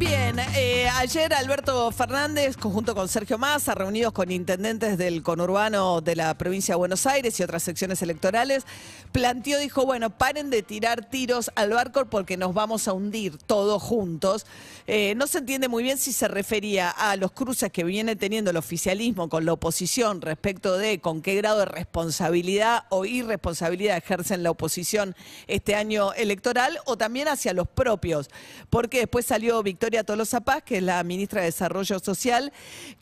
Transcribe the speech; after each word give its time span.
Bien, 0.00 0.38
eh, 0.56 0.88
ayer 0.96 1.34
Alberto 1.34 1.92
Fernández, 1.92 2.56
conjunto 2.56 2.94
con 2.94 3.06
Sergio 3.06 3.36
Massa, 3.36 3.74
reunidos 3.74 4.14
con 4.14 4.30
intendentes 4.30 4.96
del 4.96 5.22
conurbano 5.22 6.00
de 6.00 6.16
la 6.16 6.32
provincia 6.38 6.72
de 6.72 6.78
Buenos 6.78 7.04
Aires 7.04 7.38
y 7.38 7.42
otras 7.42 7.62
secciones 7.62 8.00
electorales, 8.00 8.64
planteó, 9.12 9.58
dijo, 9.58 9.84
bueno, 9.84 10.08
paren 10.08 10.48
de 10.48 10.62
tirar 10.62 11.10
tiros 11.10 11.50
al 11.54 11.74
barco 11.74 12.06
porque 12.06 12.38
nos 12.38 12.54
vamos 12.54 12.88
a 12.88 12.94
hundir 12.94 13.36
todos 13.36 13.82
juntos. 13.82 14.46
Eh, 14.86 15.14
no 15.16 15.26
se 15.26 15.38
entiende 15.38 15.68
muy 15.68 15.82
bien 15.82 15.98
si 15.98 16.12
se 16.12 16.28
refería 16.28 16.88
a 16.88 17.14
los 17.16 17.32
cruces 17.32 17.70
que 17.70 17.84
viene 17.84 18.16
teniendo 18.16 18.50
el 18.50 18.56
oficialismo 18.56 19.28
con 19.28 19.44
la 19.44 19.52
oposición 19.52 20.22
respecto 20.22 20.78
de 20.78 20.98
con 21.00 21.20
qué 21.20 21.34
grado 21.34 21.58
de 21.58 21.66
responsabilidad 21.66 22.84
o 22.88 23.04
irresponsabilidad 23.04 23.98
ejercen 23.98 24.42
la 24.42 24.50
oposición 24.50 25.14
este 25.46 25.74
año 25.74 26.14
electoral 26.14 26.78
o 26.86 26.96
también 26.96 27.28
hacia 27.28 27.52
los 27.52 27.68
propios, 27.68 28.30
porque 28.70 29.00
después 29.00 29.26
salió 29.26 29.62
Victoria 29.62 29.89
Tolosa 30.04 30.40
Paz, 30.40 30.62
que 30.62 30.78
es 30.78 30.82
la 30.82 31.02
ministra 31.04 31.40
de 31.40 31.46
Desarrollo 31.46 31.98
Social, 31.98 32.52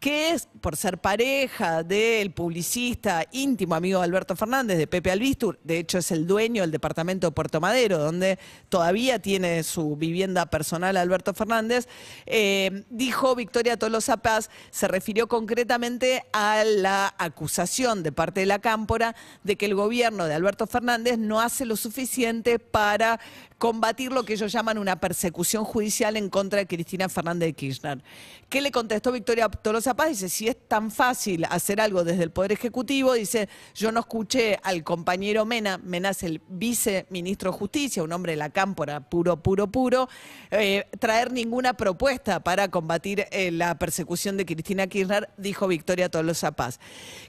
que 0.01 0.31
es, 0.31 0.49
por 0.61 0.77
ser 0.77 0.99
pareja 0.99 1.83
del 1.83 2.33
publicista 2.33 3.25
íntimo 3.33 3.75
amigo 3.75 3.99
de 4.01 4.05
Alberto 4.05 4.35
Fernández, 4.35 4.79
de 4.79 4.87
Pepe 4.87 5.11
Albistur, 5.11 5.59
de 5.63 5.79
hecho 5.79 5.99
es 5.99 6.11
el 6.11 6.27
dueño 6.27 6.63
del 6.63 6.71
departamento 6.71 7.29
de 7.29 7.33
Puerto 7.33 7.61
Madero, 7.61 7.99
donde 7.99 8.39
todavía 8.69 9.19
tiene 9.21 9.63
su 9.63 9.97
vivienda 9.97 10.47
personal 10.47 10.97
Alberto 10.97 11.35
Fernández, 11.35 11.87
eh, 12.27 12.85
dijo 12.91 13.35
Victoria 13.35 13.77
Tolosa 13.77 14.17
Paz, 14.17 14.51
se 14.71 14.89
refirió 14.89 15.29
concretamente 15.29 16.25
a 16.33 16.65
la 16.65 17.15
acusación 17.19 18.03
de 18.03 18.13
parte 18.13 18.41
de 18.41 18.47
la 18.47 18.59
Cámpora 18.59 19.15
de 19.45 19.57
que 19.57 19.67
el 19.67 19.75
gobierno 19.75 20.25
de 20.25 20.35
Alberto 20.35 20.67
Fernández 20.67 21.19
no 21.19 21.41
hace 21.41 21.65
lo 21.65 21.77
suficiente 21.77 22.59
para 22.59 23.21
combatir 23.59 24.13
lo 24.13 24.25
que 24.25 24.35
ellos 24.35 24.53
llaman 24.53 24.79
una 24.79 25.01
persecución 25.01 25.65
judicial 25.65 26.17
en 26.17 26.31
contra 26.31 26.61
de 26.61 26.67
Cristina 26.79 27.09
Fernández 27.09 27.49
de 27.49 27.53
Kirchner. 27.55 28.01
¿Qué 28.49 28.61
le 28.61 28.71
contestó 28.71 29.11
Victoria 29.11 29.49
Tolosa 29.49 29.95
Paz? 29.95 30.11
Dice, 30.11 30.29
si 30.29 30.47
es 30.47 30.57
tan 30.69 30.93
fácil 30.93 31.45
hacer 31.51 31.81
algo 31.81 32.05
desde 32.05 32.23
el 32.23 32.31
Poder 32.31 32.53
Ejecutivo, 32.53 33.15
dice, 33.15 33.49
yo 33.75 33.91
no 33.91 33.99
escuché 33.99 34.61
al 34.63 34.85
compañero 34.85 35.45
Mena, 35.45 35.79
Mena 35.79 36.13
el 36.23 36.41
viceministro 36.49 37.51
de 37.51 37.59
Justicia, 37.59 38.03
un 38.03 38.13
hombre 38.13 38.33
de 38.33 38.37
la 38.37 38.51
cámpora 38.51 39.01
puro, 39.01 39.43
puro, 39.43 39.67
puro, 39.67 40.09
eh, 40.53 40.87
traer 41.01 41.33
ninguna 41.33 41.75
propuesta 41.75 42.41
para 42.45 42.69
combatir 42.69 43.27
eh, 43.33 43.51
la 43.51 43.77
persecución 43.77 44.37
de 44.37 44.47
Cristina 44.47 44.87
Kirchner, 44.87 45.29
dijo 45.37 45.67
Victoria 45.67 46.09
Tolosa. 46.09 46.55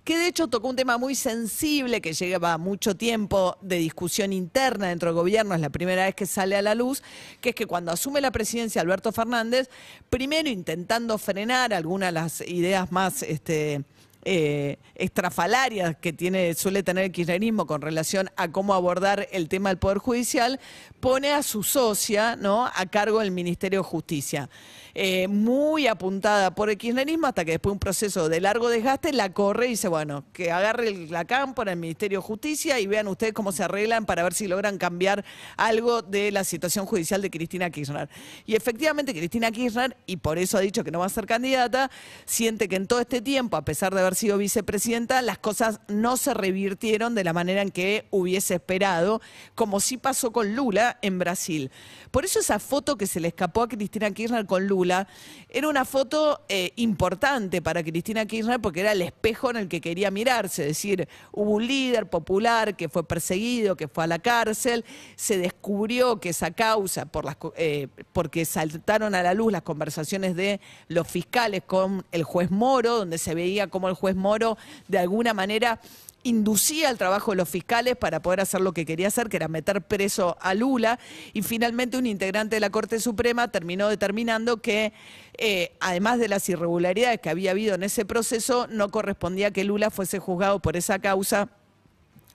Que 0.03 0.17
de 0.17 0.27
hecho 0.27 0.47
tocó 0.47 0.69
un 0.69 0.75
tema 0.75 0.97
muy 0.97 1.15
sensible 1.15 2.01
que 2.01 2.13
lleva 2.13 2.57
mucho 2.59 2.95
tiempo 2.95 3.57
de 3.61 3.77
discusión 3.77 4.31
interna 4.31 4.89
dentro 4.89 5.09
del 5.09 5.15
gobierno, 5.15 5.55
es 5.55 5.61
la 5.61 5.69
primera 5.69 6.05
vez 6.05 6.13
que 6.13 6.27
sale 6.27 6.55
a 6.55 6.61
la 6.61 6.75
luz, 6.75 7.01
que 7.41 7.49
es 7.49 7.55
que 7.55 7.65
cuando 7.65 7.91
asume 7.91 8.21
la 8.21 8.31
presidencia 8.31 8.81
Alberto 8.81 9.11
Fernández, 9.11 9.38
primero 10.09 10.49
intentando 10.49 11.17
frenar 11.17 11.73
algunas 11.73 12.09
de 12.09 12.11
las 12.13 12.41
ideas 12.41 12.91
más 12.91 13.23
este, 13.23 13.83
eh, 14.25 14.77
estrafalarias 14.95 15.95
que 15.95 16.11
tiene, 16.11 16.53
suele 16.53 16.83
tener 16.83 17.05
el 17.05 17.11
kirchnerismo 17.11 17.65
con 17.65 17.81
relación 17.81 18.29
a 18.35 18.51
cómo 18.51 18.73
abordar 18.73 19.27
el 19.31 19.47
tema 19.47 19.69
del 19.69 19.77
Poder 19.77 19.97
Judicial, 19.97 20.59
pone 20.99 21.31
a 21.31 21.43
su 21.43 21.63
socia 21.63 22.35
¿no? 22.35 22.65
a 22.65 22.85
cargo 22.85 23.19
del 23.19 23.31
Ministerio 23.31 23.79
de 23.79 23.83
Justicia. 23.83 24.49
Eh, 24.95 25.27
muy 25.27 25.87
apuntada 25.87 26.53
por 26.55 26.69
el 26.69 26.77
kirchnerismo 26.77 27.27
hasta 27.27 27.45
que 27.45 27.51
después 27.51 27.71
de 27.71 27.73
un 27.73 27.79
proceso 27.79 28.27
de 28.27 28.41
largo 28.41 28.69
desgaste 28.69 29.13
la 29.13 29.31
corre 29.31 29.67
y 29.67 29.69
dice, 29.71 29.87
bueno, 29.87 30.25
que 30.33 30.51
agarre 30.51 31.07
la 31.07 31.25
cámpora, 31.25 31.71
el 31.71 31.79
Ministerio 31.79 32.19
de 32.19 32.23
Justicia 32.23 32.79
y 32.79 32.87
vean 32.87 33.07
ustedes 33.07 33.33
cómo 33.33 33.51
se 33.51 33.63
arreglan 33.63 34.05
para 34.05 34.23
ver 34.23 34.33
si 34.33 34.47
logran 34.47 34.77
cambiar 34.77 35.23
algo 35.57 36.01
de 36.01 36.31
la 36.31 36.43
situación 36.43 36.85
judicial 36.85 37.21
de 37.21 37.29
Cristina 37.29 37.69
Kirchner. 37.69 38.09
Y 38.45 38.55
efectivamente 38.55 39.13
Cristina 39.13 39.51
Kirchner, 39.51 39.95
y 40.05 40.17
por 40.17 40.37
eso 40.37 40.57
ha 40.57 40.61
dicho 40.61 40.83
que 40.83 40.91
no 40.91 40.99
va 40.99 41.05
a 41.05 41.09
ser 41.09 41.25
candidata, 41.25 41.89
siente 42.25 42.67
que 42.67 42.75
en 42.75 42.87
todo 42.87 42.99
este 42.99 43.21
tiempo, 43.21 43.57
a 43.57 43.63
pesar 43.63 43.93
de 43.93 44.01
haber 44.01 44.08
sido 44.15 44.37
vicepresidenta, 44.37 45.21
las 45.21 45.37
cosas 45.37 45.79
no 45.87 46.17
se 46.17 46.33
revirtieron 46.33 47.15
de 47.15 47.23
la 47.23 47.33
manera 47.33 47.61
en 47.61 47.71
que 47.71 48.07
hubiese 48.11 48.55
esperado, 48.55 49.21
como 49.55 49.79
sí 49.79 49.97
pasó 49.97 50.31
con 50.31 50.55
Lula 50.55 50.97
en 51.01 51.19
Brasil. 51.19 51.71
Por 52.11 52.25
eso 52.25 52.39
esa 52.39 52.59
foto 52.59 52.97
que 52.97 53.07
se 53.07 53.19
le 53.19 53.27
escapó 53.27 53.63
a 53.63 53.67
Cristina 53.67 54.11
Kirchner 54.11 54.45
con 54.45 54.67
Lula 54.67 55.07
era 55.49 55.67
una 55.67 55.85
foto 55.85 56.41
eh, 56.49 56.73
importante 56.75 57.61
para 57.61 57.83
Cristina 57.83 58.25
Kirchner 58.25 58.59
porque 58.59 58.81
era 58.81 58.91
el 58.91 59.01
espejo 59.01 59.49
en 59.49 59.57
el 59.57 59.67
que 59.67 59.81
quería 59.81 60.11
mirarse, 60.11 60.63
es 60.63 60.69
decir, 60.69 61.07
hubo 61.31 61.51
un 61.51 61.67
líder 61.67 62.09
popular 62.09 62.75
que 62.75 62.89
fue 62.89 63.07
perseguido, 63.07 63.75
que 63.75 63.87
fue 63.87 64.03
a 64.03 64.07
la 64.07 64.19
cárcel, 64.19 64.85
se 65.15 65.37
descubrió 65.37 66.19
que 66.19 66.29
esa 66.29 66.51
causa, 66.51 67.07
eh, 67.55 67.87
porque 68.13 68.45
saltaron 68.45 69.15
a 69.15 69.23
la 69.23 69.33
luz 69.33 69.51
las 69.51 69.61
conversaciones 69.61 70.35
de 70.35 70.59
los 70.87 71.07
fiscales 71.07 71.63
con 71.65 72.05
el 72.11 72.23
juez 72.23 72.51
Moro, 72.51 72.97
donde 72.97 73.17
se 73.17 73.35
veía 73.35 73.67
cómo 73.67 73.87
el 73.87 73.93
juez 73.99 74.15
Moro 74.15 74.57
de 74.87 74.99
alguna 74.99 75.33
manera 75.33 75.79
inducía 76.23 76.89
el 76.89 76.97
trabajo 76.97 77.31
de 77.31 77.37
los 77.37 77.49
fiscales 77.49 77.95
para 77.95 78.21
poder 78.21 78.41
hacer 78.41 78.61
lo 78.61 78.73
que 78.73 78.85
quería 78.85 79.07
hacer, 79.07 79.29
que 79.29 79.37
era 79.37 79.47
meter 79.47 79.81
preso 79.81 80.37
a 80.41 80.53
Lula, 80.53 80.99
y 81.33 81.41
finalmente 81.41 81.97
un 81.97 82.05
integrante 82.05 82.55
de 82.57 82.59
la 82.59 82.69
Corte 82.69 82.99
Suprema 82.99 83.49
terminó 83.49 83.87
determinando 83.87 84.57
que, 84.57 84.93
eh, 85.37 85.71
además 85.79 86.19
de 86.19 86.27
las 86.27 86.47
irregularidades 86.49 87.19
que 87.21 87.29
había 87.29 87.51
habido 87.51 87.75
en 87.75 87.83
ese 87.83 88.05
proceso, 88.05 88.67
no 88.67 88.89
correspondía 88.89 89.51
que 89.51 89.63
Lula 89.63 89.89
fuese 89.89 90.19
juzgado 90.19 90.59
por 90.59 90.75
esa 90.75 90.99
causa 90.99 91.49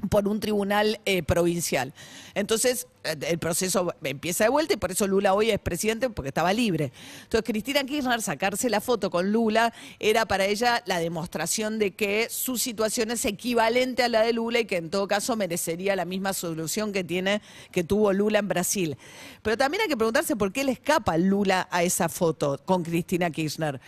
por 0.09 0.29
un 0.29 0.41
tribunal 0.41 1.01
eh, 1.05 1.23
provincial. 1.23 1.93
Entonces, 2.35 2.89
el 3.05 3.39
proceso 3.39 3.95
empieza 4.03 4.45
de 4.45 4.51
vuelta 4.51 4.75
y 4.75 4.77
por 4.77 4.91
eso 4.91 5.07
Lula 5.07 5.35
hoy 5.35 5.51
es 5.51 5.59
presidente 5.59 6.11
porque 6.11 6.29
estaba 6.29 6.53
libre. 6.53 6.93
Entonces, 7.23 7.45
Cristina 7.45 7.85
Kirchner 7.85 8.23
sacarse 8.23 8.71
la 8.71 8.81
foto 8.81 9.11
con 9.11 9.31
Lula 9.33 9.73
era 9.99 10.27
para 10.27 10.47
ella 10.47 10.83
la 10.87 10.99
demostración 10.99 11.79
de 11.79 11.93
que 11.93 12.29
su 12.31 12.57
situación 12.57 13.11
es 13.11 13.25
equivalente 13.25 14.03
a 14.03 14.09
la 14.09 14.23
de 14.23 14.33
Lula 14.33 14.61
y 14.61 14.65
que 14.65 14.77
en 14.77 14.91
todo 14.91 15.07
caso 15.07 15.37
merecería 15.37 15.97
la 15.97 16.05
misma 16.05 16.33
solución 16.33 16.93
que 16.93 17.05
tiene 17.05 17.43
que 17.71 17.85
tuvo 17.85 18.13
Lula 18.13 18.39
en 18.39 18.49
Brasil. 18.49 18.97
Pero 19.43 19.57
también 19.57 19.83
hay 19.83 19.89
que 19.89 19.97
preguntarse 19.97 20.37
por 20.37 20.53
qué 20.53 20.65
le 20.65 20.73
escapa 20.73 21.19
Lula 21.19 21.69
a 21.71 21.83
esa 21.83 22.09
foto 22.09 22.61
con 22.65 22.83
Cristina 22.83 23.31
Kirchner. 23.31 23.81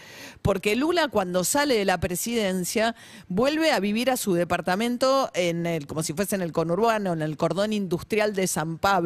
Porque 0.43 0.77
Lula 0.77 1.09
cuando 1.09 1.44
sale 1.44 1.77
de 1.77 1.84
la 1.84 1.98
presidencia 1.98 2.94
vuelve 3.28 3.72
a 3.72 3.81
vivir 3.81 4.10
a 4.10 4.16
su 4.16 4.34
departamento 4.34 5.31
en 5.34 5.66
el, 5.66 5.87
como 5.87 6.03
si 6.03 6.12
fuese 6.12 6.34
en 6.34 6.43
el 6.43 6.53
conurbano, 6.53 7.12
en 7.12 7.22
el 7.22 7.37
cordón 7.37 7.72
industrial 7.72 8.34
de 8.34 8.47
San 8.47 8.78
Pablo, 8.78 9.06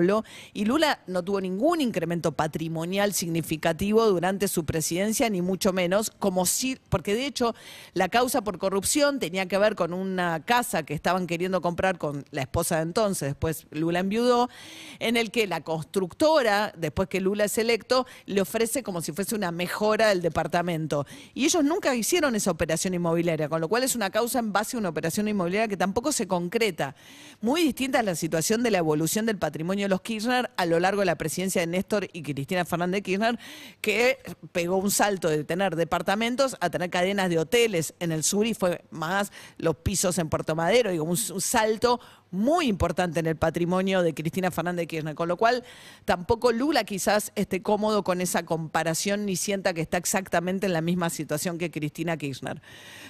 y 0.53 0.65
Lula 0.65 1.01
no 1.07 1.23
tuvo 1.23 1.41
ningún 1.41 1.81
incremento 1.81 2.33
patrimonial 2.33 3.13
significativo 3.13 4.07
durante 4.07 4.49
su 4.49 4.65
presidencia, 4.65 5.29
ni 5.31 5.43
mucho 5.43 5.73
menos, 5.73 6.11
como 6.11 6.47
si, 6.47 6.77
porque 6.89 7.15
de 7.15 7.27
hecho 7.27 7.55
la 7.95 8.09
causa 8.09 8.43
por 8.43 8.59
corrupción 8.59 9.19
tenía 9.19 9.47
que 9.47 9.59
ver 9.59 9.75
con 9.75 9.93
una 9.93 10.45
casa 10.45 10.83
que 10.83 10.95
estaban 10.95 11.27
queriendo 11.27 11.61
comprar 11.61 11.99
con 11.99 12.25
la 12.31 12.43
esposa 12.43 12.77
de 12.77 12.83
entonces, 12.83 13.31
después 13.31 13.67
Lula 13.71 14.01
enviudó, 14.01 14.49
en 14.99 15.17
el 15.17 15.31
que 15.31 15.47
la 15.47 15.63
constructora, 15.63 16.73
después 16.77 17.09
que 17.09 17.21
Lula 17.21 17.45
es 17.45 17.59
electo, 17.59 18.07
le 18.27 18.41
ofrece 18.41 18.83
como 18.83 19.01
si 19.01 19.13
fuese 19.13 19.35
una 19.35 19.53
mejora 19.53 20.09
del 20.09 20.23
departamento. 20.23 21.07
Y 21.35 21.45
ellos 21.45 21.65
nunca 21.65 21.95
hicieron 21.95 22.35
esa 22.35 22.51
operación 22.51 22.95
inmobiliaria, 22.95 23.49
con 23.49 23.61
lo 23.61 23.69
cual 23.69 23.83
es 23.83 23.95
una 23.95 24.11
causa 24.11 24.39
en 24.39 24.53
base 24.53 24.77
a 24.77 24.81
una 24.81 24.89
operación 24.89 25.29
inmobiliaria 25.29 25.69
que 25.69 25.77
tampoco 25.77 26.13
se 26.13 26.27
concreta. 26.27 26.95
Muy 27.41 27.63
distinta 27.63 28.01
a 28.01 28.03
la 28.03 28.15
situación 28.15 28.63
de 28.63 28.71
la 28.71 28.79
evolución 28.79 29.27
del 29.27 29.39
patrimonio 29.39 29.89
los 29.91 30.01
Kirchner 30.01 30.51
a 30.57 30.65
lo 30.65 30.81
largo 30.81 31.01
de 31.01 31.07
la 31.07 31.17
presidencia 31.17 31.61
de 31.61 31.67
Néstor 31.67 32.09
y 32.13 32.23
Cristina 32.23 32.65
Fernández 32.65 33.03
Kirchner, 33.03 33.39
que 33.83 34.19
pegó 34.53 34.77
un 34.77 34.91
salto 34.91 35.29
de 35.29 35.45
tener 35.45 35.77
departamentos 35.77 36.57
a 36.61 36.71
tener 36.71 36.89
cadenas 36.89 37.29
de 37.29 37.39
hoteles 37.39 37.95
en 38.01 38.13
el 38.13 38.23
sur 38.23 38.47
y 38.47 38.55
fue 38.55 38.83
más 38.91 39.33
los 39.59 39.77
pisos 39.77 40.17
en 40.19 40.31
Puerto 40.31 40.55
Madero, 40.55 40.91
digo, 40.91 41.05
un, 41.05 41.11
un 41.11 41.41
salto 41.41 42.01
muy 42.31 42.67
importante 42.67 43.21
en 43.21 43.27
el 43.27 43.37
patrimonio 43.37 44.03
de 44.03 44.15
Cristina 44.15 44.51
Fernández 44.51 44.83
de 44.83 44.87
Kirchner, 44.87 45.15
con 45.15 45.29
lo 45.29 45.37
cual 45.37 45.65
tampoco 46.05 46.53
Lula 46.53 46.85
quizás 46.85 47.33
esté 47.35 47.63
cómodo 47.63 48.05
con 48.05 48.21
esa 48.21 48.45
comparación 48.45 49.27
ni 49.27 49.37
sienta 49.37 49.75
que 49.75 49.81
está 49.81 49.97
exactamente 49.97 50.67
en 50.67 50.73
la 50.73 50.81
misma 50.81 51.11
situación 51.11 51.59
que 51.59 51.71
Cristina 51.71 52.17
Kirchner. 52.17 52.63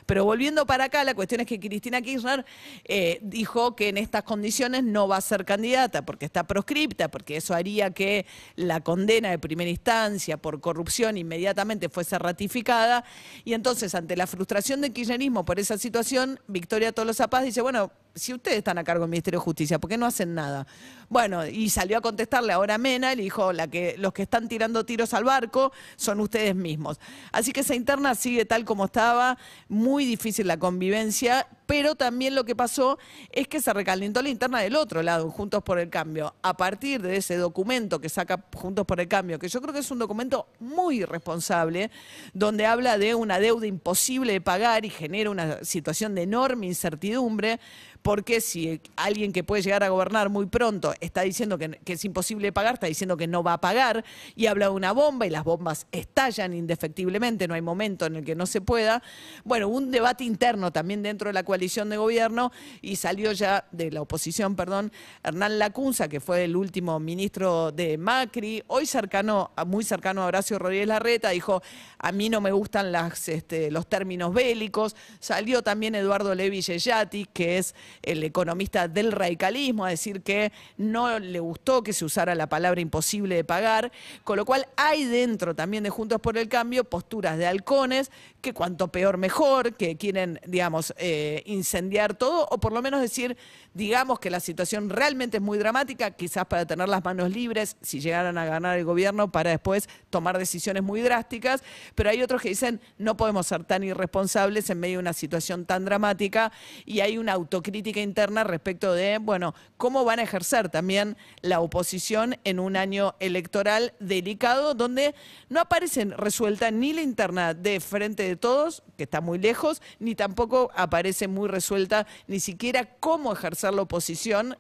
Pero 0.07 0.25
volviendo 0.25 0.67
para 0.67 0.85
acá, 0.85 1.05
la 1.05 1.15
cuestión 1.15 1.41
es 1.41 1.47
que 1.47 1.61
Cristina 1.61 2.01
Kirchner 2.01 2.45
eh, 2.85 3.19
dijo 3.23 3.77
que 3.77 3.89
en 3.89 3.99
estas 3.99 4.23
condiciones 4.23 4.85
no 4.85 5.07
va 5.07 5.19
a 5.19 5.21
ser 5.21 5.45
candidata 5.45 6.05
porque 6.05 6.25
está 6.25 6.47
proscripta, 6.47 7.11
porque 7.11 7.37
eso 7.37 7.55
haría 7.55 7.91
que 7.91 8.27
la 8.57 8.81
condena 8.81 9.31
de 9.31 9.39
primera 9.39 9.71
instancia 9.71 10.37
por 10.37 10.61
corrupción 10.61 11.19
inmediatamente 11.19 11.89
fuese 11.89 12.19
ratificada. 12.19 13.05
Y 13.45 13.55
entonces, 13.55 13.95
ante 13.95 14.17
la 14.17 14.27
frustración 14.27 14.81
del 14.81 14.93
kirchnerismo 14.93 15.45
por 15.45 15.59
esa 15.59 15.79
situación, 15.79 16.41
Victoria 16.47 16.93
Tolosa 16.93 17.29
Paz 17.29 17.45
dice, 17.45 17.61
bueno, 17.61 17.93
si 18.21 18.35
ustedes 18.35 18.59
están 18.59 18.77
a 18.77 18.85
cargo 18.85 19.05
del 19.05 19.11
Ministerio 19.11 19.41
de 19.41 19.45
Justicia, 19.45 19.79
¿por 19.79 19.89
qué 19.89 19.97
no 19.97 20.05
hacen 20.05 20.35
nada? 20.35 20.67
Bueno, 21.09 21.47
y 21.47 21.71
salió 21.71 21.97
a 21.97 22.01
contestarle 22.03 22.53
ahora 22.53 22.77
Mena 22.77 23.15
le 23.15 23.23
dijo, 23.23 23.51
los 23.53 24.13
que 24.13 24.23
están 24.23 24.47
tirando 24.47 24.85
tiros 24.85 25.15
al 25.15 25.25
barco 25.25 25.73
son 25.97 26.21
ustedes 26.21 26.55
mismos. 26.55 27.01
Así 27.33 27.53
que 27.53 27.61
esa 27.61 27.75
interna 27.75 28.15
sigue 28.15 28.45
tal 28.45 28.67
como 28.67 28.85
estaba, 28.85 29.39
muy 29.69 30.05
difícil 30.05 30.47
la 30.47 30.59
convivencia, 30.59 31.49
pero 31.65 31.95
también 31.95 32.35
lo 32.35 32.45
que 32.45 32.55
pasó 32.55 32.99
es 33.31 33.49
que 33.49 33.61
se 33.61 33.73
recalentó 33.73 34.21
la 34.23 34.29
interna 34.29 34.61
del 34.61 34.77
otro 34.77 35.03
lado, 35.03 35.31
Juntos 35.31 35.63
por 35.63 35.79
el 35.79 35.89
Cambio, 35.89 36.35
a 36.43 36.57
partir 36.57 37.01
de 37.01 37.17
ese 37.17 37.37
documento 37.37 38.01
que 38.01 38.09
saca 38.09 38.45
Juntos 38.55 38.85
por 38.85 39.01
el 39.01 39.09
Cambio, 39.09 39.39
que 39.39 39.49
yo 39.49 39.63
creo 39.63 39.73
que 39.73 39.81
es 39.81 39.91
un 39.91 40.01
documento 40.01 40.49
muy 40.59 41.03
irresponsable, 41.03 41.91
donde 42.35 42.67
habla 42.67 42.99
de 42.99 43.15
una 43.15 43.39
deuda 43.39 43.67
imposible 43.67 44.33
de 44.35 44.41
pagar 44.41 44.85
y 44.85 44.91
genera 44.91 45.31
una 45.31 45.65
situación 45.65 46.15
de 46.15 46.23
enorme 46.23 46.67
incertidumbre, 46.67 47.61
porque 48.03 48.41
si 48.41 48.81
alguien 48.97 49.33
que 49.33 49.45
puede 49.45 49.63
llegar 49.63 49.83
a 49.83 49.89
gobernar 49.89 50.29
muy 50.29 50.47
pronto 50.47 50.95
está 51.01 51.23
diciendo 51.23 51.59
que, 51.59 51.79
es 51.85 52.05
imposible 52.05 52.53
pagar, 52.53 52.75
está 52.75 52.87
diciendo 52.87 53.17
que 53.17 53.27
no 53.27 53.43
va 53.43 53.55
a 53.55 53.61
pagar, 53.61 54.05
y 54.37 54.47
habla 54.47 54.67
de 54.67 54.73
una 54.73 54.93
bomba 54.93 55.27
y 55.27 55.31
las 55.31 55.45
bombas 55.45 55.87
estallan 55.93 56.55
indefectiblemente, 56.55 57.49
no 57.49 57.55
hay 57.55 57.63
momento 57.63 58.07
en 58.07 58.17
el 58.17 58.25
que 58.25 58.35
no 58.35 58.47
se 58.47 58.61
pueda. 58.61 59.03
Bueno, 59.45 59.69
un 59.69 59.91
debate 59.91 60.25
interno 60.25 60.73
también 60.73 61.03
dentro 61.03 61.29
de 61.29 61.33
la 61.33 61.43
coalición 61.43 61.91
de 61.91 61.97
gobierno 61.97 62.53
y 62.81 62.97
salió 62.97 63.33
ya 63.33 63.67
de 63.73 63.91
la 63.91 64.03
oposición, 64.03 64.57
perdón, 64.57 64.93
Hernán 65.23 65.59
Lacunza, 65.59 66.09
que 66.09 66.21
fue 66.21 66.45
el 66.45 66.57
último 66.57 66.99
ministro 67.01 67.73
de 67.73 67.99
Macri, 67.99 68.63
hoy 68.69 68.87
cercano, 68.87 69.51
muy 69.67 69.85
cercano 69.85 70.23
a 70.23 70.27
Horacio 70.27 70.59
Rodríguez 70.59 70.89
Larreta, 70.89 71.31
dijo, 71.31 71.63
a 71.99 72.13
mí 72.13 72.29
no 72.29 72.41
me 72.41 72.53
gustan 72.53 72.93
este, 73.27 73.71
los 73.71 73.87
términos 73.89 74.33
bélicos. 74.33 74.97
Salió 75.19 75.63
también 75.63 75.95
Eduardo 75.95 76.35
Levi 76.35 76.61
Yeyati, 76.61 77.27
que 77.33 77.59
es 77.59 77.75
el 78.03 78.23
economista 78.25 78.89
del 78.89 79.13
radicalismo, 79.13 79.85
a 79.85 79.91
decir 79.91 80.23
que 80.23 80.53
no 80.77 81.19
le 81.19 81.41
gustó 81.41 81.83
que 81.83 81.93
se 81.93 82.05
usara 82.05 82.35
la 82.35 82.49
palabra 82.49 82.81
imposible 82.81 83.37
de 83.37 83.45
pagar, 83.45 83.93
con 84.25 84.37
lo 84.37 84.45
cual 84.45 84.67
hay 84.77 85.05
dentro 85.05 85.55
también 85.55 85.85
de 85.85 85.91
Juntos 85.91 86.21
por 86.21 86.37
el 86.37 86.49
Cambio 86.49 86.85
posturas 86.85 87.39
de 87.39 87.47
halcones 87.47 88.11
que 88.41 88.55
cuanto 88.55 88.89
peor 88.89 89.19
mejor, 89.19 89.75
que 89.75 89.97
quieren, 89.97 90.41
digamos, 90.47 90.95
eh, 90.97 91.43
incendiar 91.47 92.15
todo, 92.15 92.47
o 92.51 92.59
por 92.59 92.73
lo 92.73 92.83
menos 92.83 93.01
decir, 93.01 93.37
digamos 93.75 94.19
que 94.19 94.31
la 94.31 94.41
situación 94.41 94.89
realmente 94.89 95.37
es 95.37 95.43
muy 95.43 95.59
dramática, 95.59 96.11
quizás 96.13 96.47
para 96.47 96.67
tener 96.67 96.89
las 96.89 97.05
manos 97.05 97.31
libres, 97.31 97.77
si 97.83 98.01
llegaran 98.01 98.39
a 98.39 98.45
ganar 98.45 98.79
el 98.79 98.85
gobierno, 98.85 99.31
para 99.31 99.51
después 99.51 99.89
tomar 100.09 100.39
decisiones 100.39 100.83
muy 100.83 101.03
drásticas, 101.03 101.63
pero 101.95 102.11
hay 102.11 102.23
otros 102.23 102.41
que 102.41 102.49
dicen, 102.49 102.81
no 102.99 103.17
podemos 103.17 103.47
ser 103.47 103.65
tan 103.65 103.83
irresponsables 103.85 104.71
en 104.71 104.81
medio 104.81 104.99
de 104.99 105.03
una 105.03 105.13
situación 105.13 105.67
tan 105.67 105.85
dramática, 105.85 106.53
y 106.87 107.01
hay 107.01 107.19
una 107.19 107.33
autocrítica 107.33 107.80
interna 107.89 108.45
respecto 108.45 108.93
de, 108.93 109.19
bueno, 109.19 109.55
cómo 109.77 110.05
van 110.05 110.19
a 110.19 110.23
ejercer 110.23 110.69
también 110.69 111.17
la 111.43 111.61
oposición 111.61 112.37
en 112.45 112.61
un 112.61 112.77
año 112.77 113.15
electoral 113.21 113.95
delicado, 113.99 114.75
donde 114.75 115.15
no 115.49 115.61
aparecen 115.61 116.13
resuelta 116.13 116.71
ni 116.71 116.93
la 116.93 117.03
interna 117.03 117.55
de 117.55 117.81
frente 117.81 118.23
de 118.23 118.37
todos, 118.37 118.83
que 118.97 119.05
está 119.05 119.21
muy 119.21 119.39
lejos, 119.39 119.83
ni 119.99 120.15
tampoco 120.15 120.71
aparece 120.75 121.29
muy 121.29 121.49
resuelta 121.49 122.07
ni 122.27 122.41
siquiera 122.41 122.97
cómo 123.01 123.33
ejercer 123.33 123.75
la 123.75 123.83
oposición. 123.83 124.57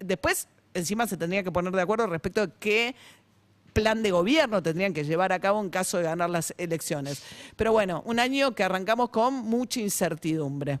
Después, 0.00 0.48
encima 0.74 1.06
se 1.06 1.16
tendría 1.16 1.42
que 1.42 1.52
poner 1.52 1.72
de 1.72 1.82
acuerdo 1.82 2.06
respecto 2.06 2.42
a 2.42 2.48
qué 2.48 2.94
plan 3.72 4.02
de 4.02 4.10
gobierno 4.10 4.62
tendrían 4.62 4.92
que 4.92 5.04
llevar 5.04 5.32
a 5.32 5.38
cabo 5.38 5.60
en 5.60 5.70
caso 5.70 5.98
de 5.98 6.04
ganar 6.04 6.30
las 6.30 6.52
elecciones. 6.58 7.22
Pero 7.54 7.72
bueno, 7.72 8.02
un 8.06 8.18
año 8.18 8.54
que 8.54 8.64
arrancamos 8.64 9.10
con 9.10 9.34
mucha 9.34 9.80
incertidumbre. 9.80 10.80